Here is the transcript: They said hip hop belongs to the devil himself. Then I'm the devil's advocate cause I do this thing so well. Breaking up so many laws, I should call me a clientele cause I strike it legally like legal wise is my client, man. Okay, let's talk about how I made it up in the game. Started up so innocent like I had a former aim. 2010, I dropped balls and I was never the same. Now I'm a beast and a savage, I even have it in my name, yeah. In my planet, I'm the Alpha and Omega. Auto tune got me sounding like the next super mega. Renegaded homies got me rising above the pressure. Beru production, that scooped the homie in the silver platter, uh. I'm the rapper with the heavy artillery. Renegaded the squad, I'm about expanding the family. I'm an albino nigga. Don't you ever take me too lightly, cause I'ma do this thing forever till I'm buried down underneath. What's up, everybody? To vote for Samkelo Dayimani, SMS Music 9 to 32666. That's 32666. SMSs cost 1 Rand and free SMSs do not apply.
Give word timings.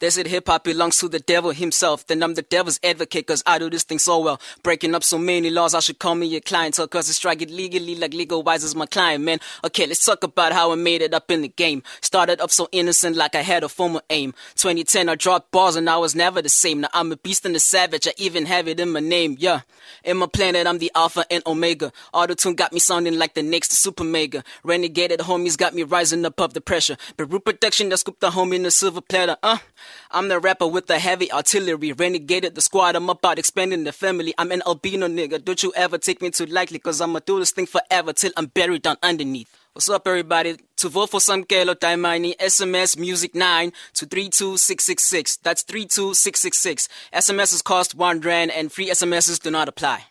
They 0.00 0.10
said 0.10 0.28
hip 0.28 0.46
hop 0.46 0.62
belongs 0.62 0.98
to 0.98 1.08
the 1.08 1.18
devil 1.18 1.50
himself. 1.50 2.06
Then 2.06 2.22
I'm 2.22 2.34
the 2.34 2.42
devil's 2.42 2.78
advocate 2.84 3.26
cause 3.26 3.42
I 3.44 3.58
do 3.58 3.68
this 3.68 3.82
thing 3.82 3.98
so 3.98 4.20
well. 4.20 4.40
Breaking 4.62 4.94
up 4.94 5.02
so 5.02 5.18
many 5.18 5.50
laws, 5.50 5.74
I 5.74 5.80
should 5.80 5.98
call 5.98 6.14
me 6.14 6.36
a 6.36 6.40
clientele 6.40 6.86
cause 6.86 7.08
I 7.08 7.12
strike 7.12 7.42
it 7.42 7.50
legally 7.50 7.96
like 7.96 8.14
legal 8.14 8.44
wise 8.44 8.62
is 8.62 8.76
my 8.76 8.86
client, 8.86 9.24
man. 9.24 9.40
Okay, 9.64 9.86
let's 9.86 10.04
talk 10.04 10.22
about 10.22 10.52
how 10.52 10.70
I 10.70 10.76
made 10.76 11.02
it 11.02 11.14
up 11.14 11.30
in 11.32 11.42
the 11.42 11.48
game. 11.48 11.82
Started 12.00 12.40
up 12.40 12.52
so 12.52 12.68
innocent 12.70 13.16
like 13.16 13.34
I 13.34 13.42
had 13.42 13.64
a 13.64 13.68
former 13.68 14.00
aim. 14.08 14.34
2010, 14.54 15.08
I 15.08 15.16
dropped 15.16 15.50
balls 15.50 15.74
and 15.74 15.90
I 15.90 15.96
was 15.96 16.14
never 16.14 16.40
the 16.40 16.48
same. 16.48 16.82
Now 16.82 16.88
I'm 16.94 17.10
a 17.10 17.16
beast 17.16 17.44
and 17.44 17.56
a 17.56 17.60
savage, 17.60 18.06
I 18.06 18.12
even 18.18 18.46
have 18.46 18.68
it 18.68 18.78
in 18.78 18.90
my 18.90 19.00
name, 19.00 19.36
yeah. 19.40 19.62
In 20.04 20.18
my 20.18 20.26
planet, 20.26 20.66
I'm 20.68 20.78
the 20.78 20.92
Alpha 20.94 21.24
and 21.28 21.42
Omega. 21.44 21.92
Auto 22.12 22.34
tune 22.34 22.54
got 22.54 22.72
me 22.72 22.78
sounding 22.78 23.18
like 23.18 23.34
the 23.34 23.42
next 23.42 23.72
super 23.72 24.04
mega. 24.04 24.44
Renegaded 24.64 25.18
homies 25.18 25.58
got 25.58 25.74
me 25.74 25.82
rising 25.82 26.24
above 26.24 26.54
the 26.54 26.60
pressure. 26.60 26.96
Beru 27.16 27.40
production, 27.40 27.88
that 27.88 27.98
scooped 27.98 28.20
the 28.20 28.30
homie 28.30 28.54
in 28.56 28.62
the 28.62 28.70
silver 28.70 29.00
platter, 29.00 29.36
uh. 29.42 29.58
I'm 30.10 30.28
the 30.28 30.40
rapper 30.40 30.66
with 30.66 30.86
the 30.86 30.98
heavy 30.98 31.30
artillery. 31.32 31.92
Renegaded 31.92 32.54
the 32.54 32.60
squad, 32.60 32.96
I'm 32.96 33.08
about 33.10 33.38
expanding 33.38 33.84
the 33.84 33.92
family. 33.92 34.34
I'm 34.38 34.52
an 34.52 34.62
albino 34.66 35.08
nigga. 35.08 35.44
Don't 35.44 35.62
you 35.62 35.72
ever 35.76 35.98
take 35.98 36.22
me 36.22 36.30
too 36.30 36.46
lightly, 36.46 36.78
cause 36.78 37.00
I'ma 37.00 37.20
do 37.24 37.38
this 37.38 37.50
thing 37.50 37.66
forever 37.66 38.12
till 38.12 38.32
I'm 38.36 38.46
buried 38.46 38.82
down 38.82 38.96
underneath. 39.02 39.54
What's 39.72 39.88
up, 39.88 40.08
everybody? 40.08 40.56
To 40.78 40.88
vote 40.88 41.10
for 41.10 41.20
Samkelo 41.20 41.74
Dayimani, 41.74 42.36
SMS 42.38 42.98
Music 42.98 43.34
9 43.34 43.72
to 43.94 44.06
32666. 44.06 45.36
That's 45.36 45.62
32666. 45.62 46.88
SMSs 47.12 47.62
cost 47.62 47.94
1 47.94 48.20
Rand 48.20 48.50
and 48.50 48.72
free 48.72 48.90
SMSs 48.90 49.40
do 49.40 49.50
not 49.50 49.68
apply. 49.68 50.06